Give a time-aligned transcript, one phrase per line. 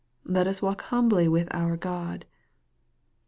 [0.25, 2.25] Let us walk humbly with our God.